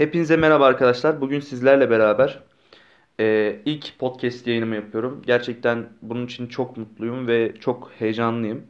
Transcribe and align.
Hepinize 0.00 0.36
merhaba 0.36 0.66
arkadaşlar. 0.66 1.20
Bugün 1.20 1.40
sizlerle 1.40 1.90
beraber 1.90 2.42
e, 3.20 3.56
ilk 3.64 3.98
podcast 3.98 4.46
yayınımı 4.46 4.74
yapıyorum. 4.74 5.22
Gerçekten 5.26 5.88
bunun 6.02 6.26
için 6.26 6.46
çok 6.46 6.76
mutluyum 6.76 7.26
ve 7.28 7.54
çok 7.60 7.90
heyecanlıyım. 7.98 8.66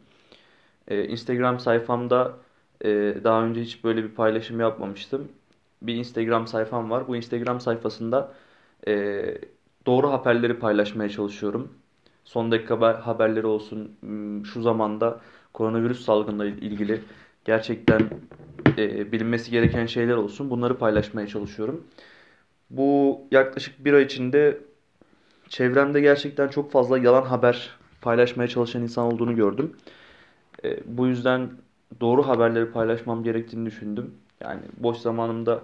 E, 0.88 1.04
Instagram 1.04 1.61
sayfamda 1.61 2.37
e, 2.85 2.88
daha 3.24 3.45
önce 3.45 3.62
hiç 3.62 3.85
böyle 3.85 4.04
bir 4.04 4.08
paylaşım 4.08 4.61
yapmamıştım. 4.61 5.29
Bir 5.82 5.95
Instagram 5.95 6.46
sayfam 6.46 6.91
var. 6.91 7.09
Bu 7.09 7.16
Instagram 7.16 7.61
sayfasında 7.61 8.33
e, 8.89 9.25
doğru 9.87 10.11
haberleri 10.11 10.59
paylaşmaya 10.59 11.09
çalışıyorum. 11.11 11.73
Son 12.25 12.53
dakika 12.53 13.07
haberleri 13.07 13.47
olsun. 13.47 13.97
Hmm, 14.01 14.47
şu 14.47 14.62
zamanda 14.62 15.21
koronavirüs 15.53 16.05
salgınla 16.05 16.47
ilgili 16.47 17.03
gerçekten 17.45 18.00
e, 18.79 19.12
bilinmesi 19.12 19.50
gereken 19.50 19.86
şeyler 19.86 20.14
olsun. 20.14 20.50
Bunları 20.50 20.79
paylaşmaya 20.79 21.27
çalışıyorum. 21.27 21.84
Bu 22.70 23.20
yaklaşık 23.30 23.84
bir 23.84 23.92
ay 23.92 24.02
içinde 24.02 24.59
çevremde 25.48 26.01
gerçekten 26.01 26.48
çok 26.48 26.73
fazla 26.73 26.98
yalan 26.98 27.23
haber 27.23 27.70
paylaşmaya 28.01 28.48
çalışan 28.48 28.82
insan 28.82 29.06
olduğunu 29.06 29.37
gördüm. 29.37 29.77
E, 30.65 30.79
bu 30.87 31.06
yüzden 31.06 31.51
doğru 32.01 32.29
haberleri 32.29 32.70
paylaşmam 32.73 33.24
gerektiğini 33.24 33.66
düşündüm. 33.66 34.15
Yani 34.41 34.60
boş 34.77 34.98
zamanımda 34.98 35.62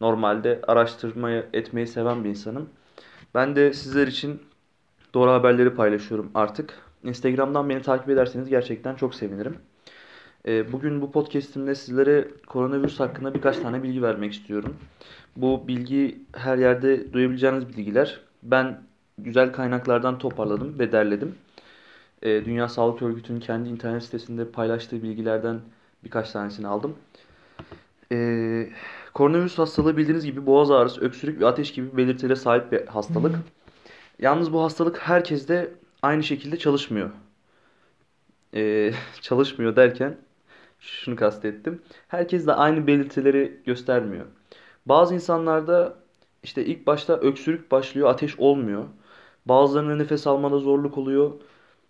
normalde 0.00 0.60
araştırmayı 0.66 1.46
etmeyi 1.52 1.86
seven 1.86 2.24
bir 2.24 2.30
insanım. 2.30 2.68
Ben 3.34 3.56
de 3.56 3.72
sizler 3.72 4.06
için 4.06 4.42
doğru 5.14 5.30
haberleri 5.30 5.74
paylaşıyorum 5.74 6.30
artık. 6.34 6.74
Instagram'dan 7.04 7.68
beni 7.68 7.82
takip 7.82 8.10
ederseniz 8.10 8.48
gerçekten 8.48 8.94
çok 8.94 9.14
sevinirim. 9.14 9.56
Ee, 10.46 10.72
bugün 10.72 11.00
bu 11.02 11.12
podcastimde 11.12 11.74
sizlere 11.74 12.28
koronavirüs 12.46 13.00
hakkında 13.00 13.34
birkaç 13.34 13.58
tane 13.58 13.82
bilgi 13.82 14.02
vermek 14.02 14.32
istiyorum. 14.32 14.76
Bu 15.36 15.68
bilgi 15.68 16.18
her 16.32 16.58
yerde 16.58 17.12
duyabileceğiniz 17.12 17.68
bilgiler. 17.68 18.20
Ben 18.42 18.82
güzel 19.18 19.52
kaynaklardan 19.52 20.18
toparladım 20.18 20.78
ve 20.78 20.92
derledim. 20.92 21.34
Ee, 22.22 22.44
Dünya 22.44 22.68
Sağlık 22.68 23.02
Örgütü'nün 23.02 23.40
kendi 23.40 23.68
internet 23.68 24.02
sitesinde 24.02 24.50
paylaştığı 24.50 25.02
bilgilerden 25.02 25.60
birkaç 26.04 26.30
tanesini 26.30 26.66
aldım. 26.68 26.96
Ee, 28.12 28.70
koronavirüs 29.14 29.58
hastalığı 29.58 29.96
bildiğiniz 29.96 30.24
gibi 30.24 30.46
boğaz 30.46 30.70
ağrısı, 30.70 31.00
öksürük 31.00 31.40
ve 31.40 31.46
ateş 31.46 31.72
gibi 31.72 31.96
belirtilere 31.96 32.36
sahip 32.36 32.72
bir 32.72 32.86
hastalık. 32.86 33.36
Yalnız 34.18 34.52
bu 34.52 34.62
hastalık 34.62 34.98
herkeste 34.98 35.70
aynı 36.02 36.22
şekilde 36.22 36.58
çalışmıyor. 36.58 37.10
Ee, 38.54 38.92
çalışmıyor 39.20 39.76
derken 39.76 40.16
şunu 40.82 41.16
kastettim. 41.16 41.82
Herkes 42.08 42.46
de 42.46 42.52
aynı 42.52 42.86
belirtileri 42.86 43.60
göstermiyor. 43.66 44.26
Bazı 44.86 45.14
insanlarda 45.14 45.94
işte 46.42 46.64
ilk 46.64 46.86
başta 46.86 47.16
öksürük 47.16 47.70
başlıyor, 47.70 48.08
ateş 48.08 48.38
olmuyor. 48.38 48.84
Bazılarında 49.46 49.96
nefes 49.96 50.26
almada 50.26 50.58
zorluk 50.58 50.98
oluyor. 50.98 51.32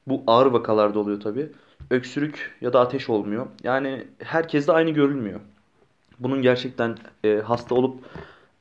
Bu 0.06 0.22
ağır 0.26 0.46
vakalarda 0.46 0.98
oluyor 0.98 1.20
tabi. 1.20 1.52
Öksürük 1.90 2.56
ya 2.60 2.72
da 2.72 2.80
ateş 2.80 3.10
olmuyor. 3.10 3.46
Yani 3.62 4.06
herkes 4.18 4.68
de 4.68 4.72
aynı 4.72 4.90
görülmüyor. 4.90 5.40
Bunun 6.18 6.42
gerçekten 6.42 6.96
e, 7.24 7.36
hasta 7.36 7.74
olup 7.74 8.00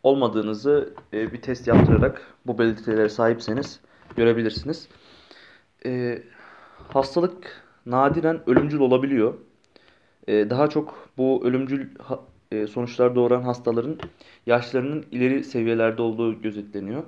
olmadığınızı 0.04 0.94
e, 1.14 1.34
bir 1.34 1.42
test 1.42 1.68
yaptırarak 1.68 2.22
bu 2.46 2.60
belirtilere 2.60 3.10
sahipseniz 3.10 3.80
görebilirsiniz. 4.16 4.88
E, 5.86 6.24
hastalık 6.88 7.64
nadiren 7.86 8.50
ölümcül 8.50 8.80
olabiliyor. 8.80 9.34
Ee, 10.28 10.50
daha 10.50 10.70
çok 10.70 11.10
bu 11.18 11.42
ölümcül 11.46 11.88
e, 12.52 12.68
sonuçlar 12.68 13.16
doğuran 13.16 13.42
hastaların 13.42 14.00
yaşlarının 14.46 15.06
ileri 15.12 15.44
seviyelerde 15.44 16.02
olduğu 16.02 16.42
gözetleniyor. 16.42 17.04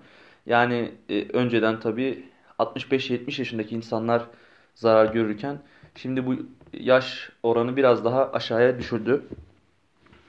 Yani 0.45 0.91
e, 1.09 1.27
önceden 1.33 1.79
tabii 1.79 2.23
65-70 2.59 3.41
yaşındaki 3.41 3.75
insanlar 3.75 4.27
zarar 4.75 5.13
görürken 5.13 5.59
şimdi 5.95 6.25
bu 6.25 6.35
yaş 6.73 7.29
oranı 7.43 7.77
biraz 7.77 8.05
daha 8.05 8.31
aşağıya 8.31 8.79
düşürdü. 8.79 9.23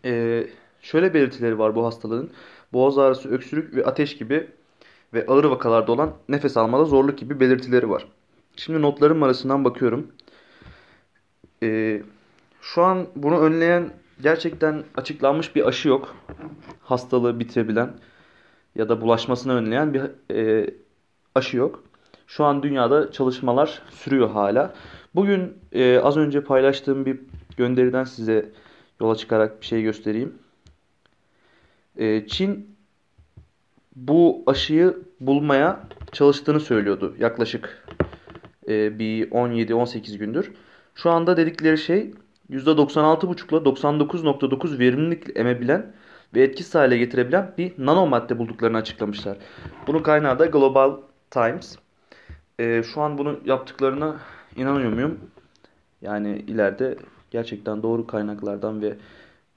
Ee, 0.04 0.46
şöyle 0.80 1.14
belirtileri 1.14 1.58
var 1.58 1.74
bu 1.74 1.86
hastalığın. 1.86 2.30
Boğaz 2.72 2.98
ağrısı, 2.98 3.28
öksürük 3.30 3.74
ve 3.76 3.84
ateş 3.84 4.16
gibi 4.16 4.46
ve 5.14 5.26
ağır 5.26 5.44
vakalarda 5.44 5.92
olan 5.92 6.12
nefes 6.28 6.56
almada 6.56 6.84
zorluk 6.84 7.18
gibi 7.18 7.40
belirtileri 7.40 7.90
var. 7.90 8.06
Şimdi 8.56 8.82
notlarım 8.82 9.22
arasından 9.22 9.64
bakıyorum. 9.64 10.12
Ee, 11.62 12.02
şu 12.64 12.82
an 12.82 13.06
bunu 13.16 13.38
önleyen 13.38 13.90
gerçekten 14.22 14.84
açıklanmış 14.96 15.56
bir 15.56 15.68
aşı 15.68 15.88
yok. 15.88 16.16
Hastalığı 16.80 17.40
bitirebilen 17.40 17.90
ya 18.74 18.88
da 18.88 19.00
bulaşmasını 19.00 19.54
önleyen 19.54 19.94
bir 19.94 20.02
e, 20.34 20.70
aşı 21.34 21.56
yok. 21.56 21.84
Şu 22.26 22.44
an 22.44 22.62
dünyada 22.62 23.12
çalışmalar 23.12 23.82
sürüyor 23.90 24.30
hala. 24.30 24.74
Bugün 25.14 25.58
e, 25.72 25.98
az 25.98 26.16
önce 26.16 26.44
paylaştığım 26.44 27.06
bir 27.06 27.20
gönderiden 27.56 28.04
size 28.04 28.50
yola 29.00 29.16
çıkarak 29.16 29.60
bir 29.60 29.66
şey 29.66 29.82
göstereyim. 29.82 30.34
E, 31.96 32.26
Çin 32.26 32.76
bu 33.96 34.42
aşıyı 34.46 34.98
bulmaya 35.20 35.80
çalıştığını 36.12 36.60
söylüyordu 36.60 37.14
yaklaşık 37.18 37.86
e, 38.68 38.98
bir 38.98 39.30
17-18 39.30 40.18
gündür. 40.18 40.52
Şu 40.94 41.10
anda 41.10 41.36
dedikleri 41.36 41.78
şey 41.78 42.14
%96,5 42.50 43.50
ile 43.50 43.56
99,9 43.56 44.78
verimlilik 44.78 45.36
emebilen 45.36 45.92
ve 46.34 46.42
etkisiz 46.42 46.74
hale 46.74 46.98
getirebilen 46.98 47.54
bir 47.58 47.72
nano 47.78 48.06
madde 48.06 48.38
bulduklarını 48.38 48.76
açıklamışlar. 48.76 49.36
Bunun 49.86 49.98
kaynağı 49.98 50.38
da 50.38 50.46
Global 50.46 50.96
Times. 51.30 51.76
Ee, 52.60 52.82
şu 52.82 53.00
an 53.00 53.18
bunu 53.18 53.40
yaptıklarına 53.44 54.16
inanıyor 54.56 54.92
muyum? 54.92 55.18
Yani 56.02 56.44
ileride 56.48 56.96
gerçekten 57.30 57.82
doğru 57.82 58.06
kaynaklardan 58.06 58.82
ve 58.82 58.96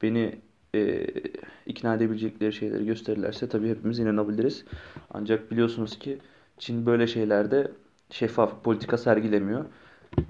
beni 0.01 0.35
e, 0.75 1.07
ikna 1.65 1.95
edebilecekleri 1.95 2.53
şeyleri 2.53 2.85
gösterirlerse 2.85 3.49
tabii 3.49 3.69
hepimiz 3.69 3.99
inanabiliriz. 3.99 4.65
Ancak 5.13 5.51
biliyorsunuz 5.51 5.99
ki 5.99 6.17
Çin 6.57 6.85
böyle 6.85 7.07
şeylerde 7.07 7.71
şeffaf 8.09 8.63
politika 8.63 8.97
sergilemiyor 8.97 9.65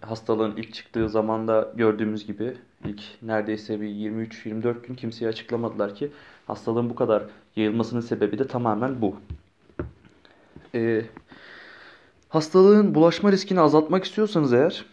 hastalığın 0.02 0.56
ilk 0.58 0.74
çıktığı 0.74 1.10
zamanda 1.10 1.74
gördüğümüz 1.76 2.28
gibi 2.28 2.58
ilk 2.86 3.02
neredeyse 3.22 3.82
bir 3.82 3.88
23-24 3.88 4.88
gün 4.88 4.96
kimseye 4.96 5.28
açıklamadılar 5.28 5.96
ki 5.96 6.12
hastalığın 6.48 6.90
bu 6.90 6.96
kadar 6.96 7.24
yayılmasının 7.56 8.02
sebebi 8.02 8.40
de 8.40 8.48
tamamen 8.48 9.02
bu. 9.02 9.16
Ee, 10.76 11.06
hastalığın 12.30 12.96
bulaşma 12.96 13.32
riskini 13.32 13.60
azaltmak 13.60 14.04
istiyorsanız 14.04 14.54
eğer 14.54 14.86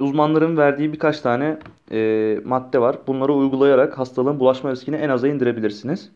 uzmanların 0.00 0.56
verdiği 0.56 0.92
birkaç 0.92 1.20
tane 1.20 1.58
e, 1.92 2.40
madde 2.44 2.80
var. 2.80 2.96
Bunları 3.06 3.32
uygulayarak 3.32 3.98
hastalığın 3.98 4.40
bulaşma 4.40 4.72
riskini 4.72 4.96
en 4.96 5.08
aza 5.08 5.28
indirebilirsiniz. 5.28 6.10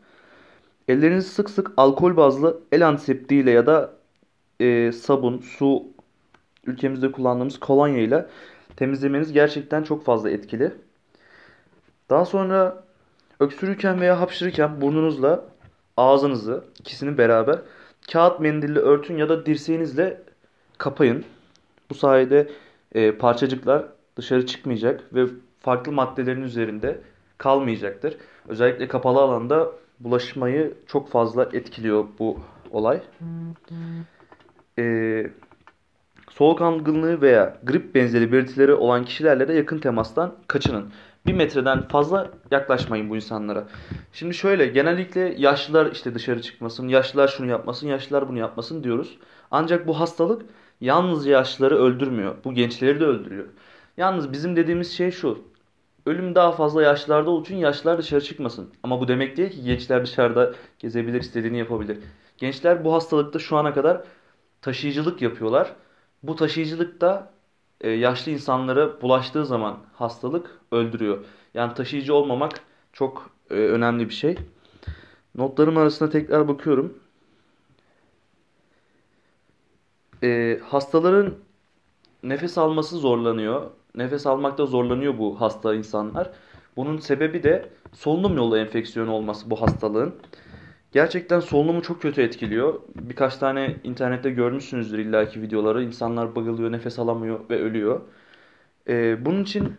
Ellerinizi 0.88 1.28
sık 1.28 1.50
sık 1.50 1.72
alkol 1.76 2.16
bazlı 2.16 2.60
el 2.72 2.88
antiseptiğiyle 2.88 3.50
ya 3.50 3.66
da 3.66 3.92
e, 4.60 4.92
sabun, 4.92 5.38
su 5.38 5.93
ülkemizde 6.66 7.12
kullandığımız 7.12 7.60
kolonya 7.60 8.02
ile 8.02 8.26
temizlemeniz 8.76 9.32
gerçekten 9.32 9.82
çok 9.82 10.04
fazla 10.04 10.30
etkili. 10.30 10.72
Daha 12.10 12.24
sonra 12.24 12.84
öksürürken 13.40 14.00
veya 14.00 14.20
hapşırırken 14.20 14.80
burnunuzla 14.80 15.44
ağzınızı 15.96 16.64
ikisini 16.80 17.18
beraber 17.18 17.58
kağıt 18.12 18.40
mendille 18.40 18.78
örtün 18.78 19.16
ya 19.16 19.28
da 19.28 19.46
dirseğinizle 19.46 20.22
kapayın. 20.78 21.24
Bu 21.90 21.94
sayede 21.94 22.48
e, 22.94 23.12
parçacıklar 23.12 23.84
dışarı 24.16 24.46
çıkmayacak 24.46 25.14
ve 25.14 25.26
farklı 25.60 25.92
maddelerin 25.92 26.42
üzerinde 26.42 27.00
kalmayacaktır. 27.38 28.16
Özellikle 28.48 28.88
kapalı 28.88 29.20
alanda 29.20 29.72
bulaşmayı 30.00 30.74
çok 30.86 31.08
fazla 31.08 31.48
etkiliyor 31.52 32.04
bu 32.18 32.38
olay. 32.70 33.00
Ee, 34.78 34.82
Soğuk 36.38 36.62
algınlığı 36.62 37.20
veya 37.20 37.56
grip 37.62 37.94
benzeri 37.94 38.32
belirtileri 38.32 38.74
olan 38.74 39.04
kişilerle 39.04 39.48
de 39.48 39.52
yakın 39.52 39.78
temastan 39.78 40.34
kaçının. 40.48 40.92
Bir 41.26 41.32
metreden 41.32 41.88
fazla 41.88 42.30
yaklaşmayın 42.50 43.10
bu 43.10 43.16
insanlara. 43.16 43.64
Şimdi 44.12 44.34
şöyle 44.34 44.66
genellikle 44.66 45.34
yaşlılar 45.38 45.92
işte 45.92 46.14
dışarı 46.14 46.42
çıkmasın, 46.42 46.88
yaşlılar 46.88 47.28
şunu 47.28 47.50
yapmasın, 47.50 47.88
yaşlılar 47.88 48.28
bunu 48.28 48.38
yapmasın 48.38 48.84
diyoruz. 48.84 49.18
Ancak 49.50 49.86
bu 49.86 50.00
hastalık 50.00 50.42
yalnız 50.80 51.26
yaşlıları 51.26 51.78
öldürmüyor. 51.78 52.34
Bu 52.44 52.54
gençleri 52.54 53.00
de 53.00 53.04
öldürüyor. 53.04 53.46
Yalnız 53.96 54.32
bizim 54.32 54.56
dediğimiz 54.56 54.92
şey 54.92 55.10
şu. 55.10 55.38
Ölüm 56.06 56.34
daha 56.34 56.52
fazla 56.52 56.82
yaşlılarda 56.82 57.30
olduğu 57.30 57.44
için 57.44 57.56
yaşlılar 57.56 57.98
dışarı 57.98 58.20
çıkmasın. 58.20 58.70
Ama 58.82 59.00
bu 59.00 59.08
demek 59.08 59.36
değil 59.36 59.50
ki 59.50 59.64
gençler 59.64 60.04
dışarıda 60.04 60.52
gezebilir, 60.78 61.20
istediğini 61.20 61.58
yapabilir. 61.58 61.98
Gençler 62.36 62.84
bu 62.84 62.92
hastalıkta 62.92 63.38
şu 63.38 63.56
ana 63.56 63.74
kadar 63.74 64.04
taşıyıcılık 64.62 65.22
yapıyorlar 65.22 65.72
bu 66.26 66.36
taşıyıcılıkta 66.36 67.32
e, 67.80 67.90
yaşlı 67.90 68.32
insanlara 68.32 69.02
bulaştığı 69.02 69.46
zaman 69.46 69.78
hastalık 69.92 70.60
öldürüyor. 70.72 71.24
Yani 71.54 71.74
taşıyıcı 71.74 72.14
olmamak 72.14 72.52
çok 72.92 73.30
e, 73.50 73.54
önemli 73.54 74.08
bir 74.08 74.14
şey. 74.14 74.36
Notlarım 75.34 75.76
arasında 75.76 76.10
tekrar 76.10 76.48
bakıyorum. 76.48 76.98
Ee, 80.22 80.60
hastaların 80.64 81.34
nefes 82.22 82.58
alması 82.58 82.96
zorlanıyor. 82.98 83.70
Nefes 83.94 84.26
almakta 84.26 84.66
zorlanıyor 84.66 85.18
bu 85.18 85.40
hasta 85.40 85.74
insanlar. 85.74 86.30
Bunun 86.76 86.98
sebebi 86.98 87.42
de 87.42 87.68
solunum 87.92 88.36
yolu 88.36 88.58
enfeksiyonu 88.58 89.12
olması 89.12 89.50
bu 89.50 89.60
hastalığın. 89.60 90.14
Gerçekten 90.94 91.40
solunumu 91.40 91.82
çok 91.82 92.02
kötü 92.02 92.22
etkiliyor. 92.22 92.80
Birkaç 92.94 93.36
tane 93.36 93.76
internette 93.84 94.30
görmüşsünüzdür 94.30 94.98
illaki 94.98 95.42
videoları. 95.42 95.84
İnsanlar 95.84 96.36
bayılıyor, 96.36 96.72
nefes 96.72 96.98
alamıyor 96.98 97.40
ve 97.50 97.60
ölüyor. 97.60 98.00
Ee, 98.88 99.24
bunun 99.24 99.42
için 99.42 99.74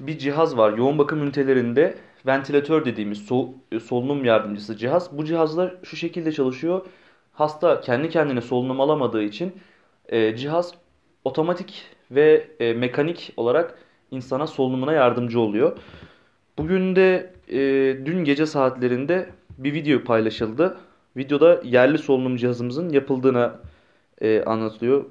bir 0.00 0.18
cihaz 0.18 0.56
var. 0.56 0.78
Yoğun 0.78 0.98
bakım 0.98 1.22
ünitelerinde 1.22 1.94
ventilatör 2.26 2.84
dediğimiz 2.84 3.18
sol, 3.18 3.48
solunum 3.82 4.24
yardımcısı 4.24 4.76
cihaz. 4.76 5.18
Bu 5.18 5.24
cihazlar 5.24 5.74
şu 5.82 5.96
şekilde 5.96 6.32
çalışıyor. 6.32 6.86
Hasta 7.32 7.80
kendi 7.80 8.08
kendine 8.08 8.40
solunum 8.40 8.80
alamadığı 8.80 9.22
için 9.22 9.52
e, 10.08 10.36
cihaz 10.36 10.74
otomatik 11.24 11.84
ve 12.10 12.48
e, 12.60 12.72
mekanik 12.72 13.32
olarak 13.36 13.78
insana 14.10 14.46
solunumuna 14.46 14.92
yardımcı 14.92 15.40
oluyor. 15.40 15.78
Bugün 16.58 16.96
de 16.96 17.32
e, 17.48 17.58
dün 18.06 18.24
gece 18.24 18.46
saatlerinde 18.46 19.30
bir 19.64 19.74
video 19.74 20.04
paylaşıldı. 20.04 20.76
Videoda 21.16 21.60
yerli 21.64 21.98
solunum 21.98 22.36
cihazımızın 22.36 22.88
yapıldığına 22.88 23.60
e, 24.20 24.42
anlatılıyor. 24.42 25.04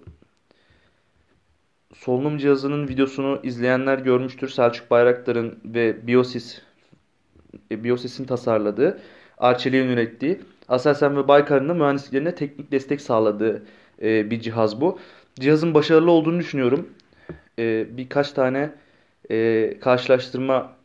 Solunum 1.94 2.38
cihazının 2.38 2.88
videosunu 2.88 3.40
izleyenler 3.44 3.98
görmüştür. 3.98 4.50
Selçuk 4.50 4.92
Bayraktar'ın 4.92 5.60
ve 5.66 6.08
Biosis 6.08 6.62
e, 7.72 7.84
Biosis'in 7.84 8.26
tasarladığı, 8.26 9.00
Arçelik'in 9.38 9.90
ürettiği, 9.90 10.40
Aselsan 10.68 11.18
ve 11.18 11.28
Baykar'ın 11.28 11.70
da 11.70 11.74
mühendisliklerine 11.74 12.36
teknik 12.36 12.72
destek 12.72 13.02
sağladığı 13.02 13.64
e, 14.02 14.32
bir 14.32 14.42
cihaz 14.42 14.82
bu. 14.82 15.00
Cihazın 15.40 15.74
başarılı 15.74 16.12
olduğunu 16.12 16.40
düşünüyorum. 16.40 16.90
E, 17.60 17.88
birkaç 17.98 18.32
tane 18.32 18.72
e, 19.32 19.78
karşılaştırma 19.82 20.76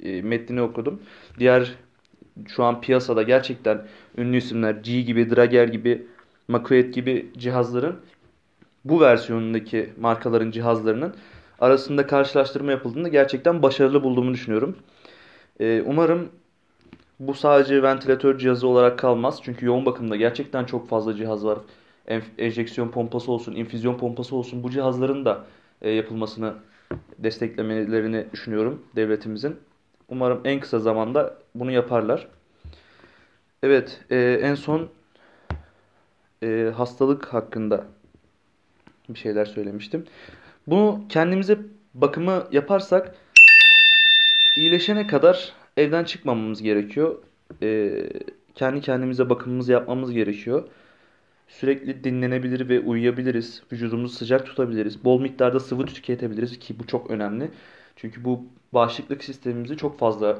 e, 0.00 0.22
metnini 0.22 0.62
okudum. 0.62 1.02
Diğer 1.38 1.74
şu 2.48 2.64
an 2.64 2.80
piyasada 2.80 3.22
gerçekten 3.22 3.86
ünlü 4.18 4.36
isimler 4.36 4.74
G 4.74 5.00
gibi, 5.00 5.36
Drager 5.36 5.68
gibi, 5.68 6.06
Makuet 6.48 6.94
gibi 6.94 7.30
cihazların 7.38 7.96
bu 8.84 9.00
versiyonundaki 9.00 9.90
markaların 10.00 10.50
cihazlarının 10.50 11.14
arasında 11.60 12.06
karşılaştırma 12.06 12.70
yapıldığında 12.70 13.08
gerçekten 13.08 13.62
başarılı 13.62 14.02
bulduğumu 14.02 14.32
düşünüyorum. 14.32 14.76
Ee, 15.60 15.82
umarım 15.86 16.28
bu 17.20 17.34
sadece 17.34 17.82
ventilatör 17.82 18.38
cihazı 18.38 18.66
olarak 18.66 18.98
kalmaz. 18.98 19.40
Çünkü 19.42 19.66
yoğun 19.66 19.86
bakımda 19.86 20.16
gerçekten 20.16 20.64
çok 20.64 20.88
fazla 20.88 21.14
cihaz 21.14 21.44
var. 21.44 21.58
enjeksiyon 22.38 22.88
pompası 22.88 23.32
olsun, 23.32 23.54
infüzyon 23.54 23.98
pompası 23.98 24.36
olsun 24.36 24.62
bu 24.62 24.70
cihazların 24.70 25.24
da 25.24 25.44
e, 25.82 25.90
yapılmasını 25.90 26.54
desteklemelerini 27.18 28.26
düşünüyorum 28.32 28.82
devletimizin. 28.96 29.56
Umarım 30.08 30.40
en 30.44 30.60
kısa 30.60 30.78
zamanda 30.78 31.38
bunu 31.60 31.70
yaparlar. 31.70 32.28
Evet, 33.62 34.04
e, 34.10 34.16
en 34.42 34.54
son 34.54 34.88
e, 36.42 36.72
hastalık 36.76 37.34
hakkında 37.34 37.86
bir 39.08 39.18
şeyler 39.18 39.44
söylemiştim. 39.44 40.04
Bunu 40.66 41.04
kendimize 41.08 41.58
bakımı 41.94 42.48
yaparsak 42.52 43.14
iyileşene 44.56 45.06
kadar 45.06 45.52
evden 45.76 46.04
çıkmamamız 46.04 46.62
gerekiyor. 46.62 47.18
Ee, 47.62 48.08
kendi 48.54 48.80
kendimize 48.80 49.30
bakımımızı 49.30 49.72
yapmamız 49.72 50.12
gerekiyor. 50.12 50.68
Sürekli 51.48 52.04
dinlenebilir 52.04 52.68
ve 52.68 52.80
uyuyabiliriz. 52.80 53.62
Vücudumuzu 53.72 54.16
sıcak 54.16 54.46
tutabiliriz. 54.46 55.04
Bol 55.04 55.20
miktarda 55.20 55.60
sıvı 55.60 55.86
tüketebiliriz 55.86 56.58
ki 56.58 56.78
bu 56.78 56.86
çok 56.86 57.10
önemli. 57.10 57.50
Çünkü 57.96 58.24
bu 58.24 58.44
bağışıklık 58.72 59.24
sistemimizi 59.24 59.76
çok 59.76 59.98
fazla 59.98 60.38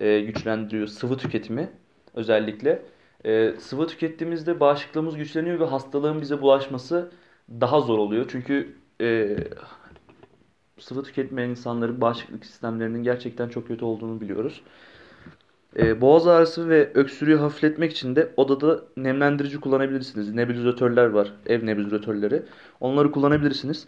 e, 0.00 0.20
güçlendiriyor. 0.20 0.86
Sıvı 0.86 1.16
tüketimi 1.18 1.70
özellikle. 2.14 2.82
E, 3.24 3.52
sıvı 3.58 3.86
tükettiğimizde 3.86 4.60
bağışıklığımız 4.60 5.16
güçleniyor 5.16 5.60
ve 5.60 5.64
hastalığın 5.64 6.20
bize 6.20 6.42
bulaşması 6.42 7.10
daha 7.50 7.80
zor 7.80 7.98
oluyor. 7.98 8.26
Çünkü 8.28 8.76
e, 9.00 9.36
sıvı 10.78 11.02
tüketmeyen 11.02 11.48
insanların 11.50 12.00
bağışıklık 12.00 12.46
sistemlerinin 12.46 13.02
gerçekten 13.02 13.48
çok 13.48 13.68
kötü 13.68 13.84
olduğunu 13.84 14.20
biliyoruz. 14.20 14.62
E, 15.78 16.00
boğaz 16.00 16.26
ağrısı 16.26 16.68
ve 16.68 16.90
öksürüğü 16.94 17.36
hafifletmek 17.36 17.92
için 17.92 18.16
de 18.16 18.32
odada 18.36 18.82
nemlendirici 18.96 19.60
kullanabilirsiniz. 19.60 20.34
Nebulizatörler 20.34 21.06
var, 21.06 21.32
ev 21.46 21.66
nebulizatörleri. 21.66 22.42
Onları 22.80 23.12
kullanabilirsiniz. 23.12 23.86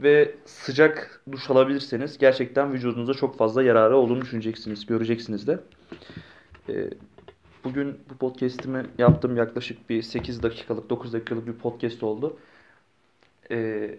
Ve 0.00 0.34
sıcak 0.44 1.20
duş 1.32 1.50
alabilirseniz 1.50 2.18
gerçekten 2.18 2.72
vücudunuza 2.72 3.14
çok 3.14 3.38
fazla 3.38 3.62
yararı 3.62 3.96
olduğunu 3.96 4.20
düşüneceksiniz, 4.20 4.86
göreceksiniz 4.86 5.46
de. 5.46 5.58
E, 6.68 6.90
bugün 7.64 7.98
bu 8.10 8.16
podcast'imi 8.16 8.86
yaptım 8.98 9.36
yaklaşık 9.36 9.90
bir 9.90 10.02
8 10.02 10.42
dakikalık, 10.42 10.90
9 10.90 11.12
dakikalık 11.12 11.46
bir 11.46 11.52
podcast 11.52 12.02
oldu. 12.02 12.36
E, 13.50 13.90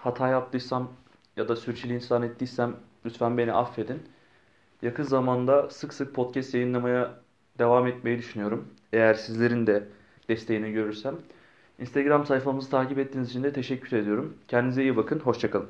hata 0.00 0.28
yaptıysam 0.28 0.92
ya 1.36 1.48
da 1.48 1.56
sürçülisan 1.56 2.22
ettiysem 2.22 2.76
lütfen 3.06 3.38
beni 3.38 3.52
affedin. 3.52 4.02
Yakın 4.82 5.02
zamanda 5.02 5.70
sık 5.70 5.94
sık 5.94 6.14
podcast 6.14 6.54
yayınlamaya 6.54 7.20
devam 7.58 7.86
etmeyi 7.86 8.18
düşünüyorum. 8.18 8.68
Eğer 8.92 9.14
sizlerin 9.14 9.66
de 9.66 9.88
desteğini 10.28 10.72
görürsem. 10.72 11.14
Instagram 11.78 12.26
sayfamızı 12.26 12.70
takip 12.70 12.98
ettiğiniz 12.98 13.30
için 13.30 13.42
de 13.42 13.52
teşekkür 13.52 13.96
ediyorum. 13.96 14.36
Kendinize 14.48 14.82
iyi 14.82 14.96
bakın. 14.96 15.18
Hoşçakalın. 15.18 15.64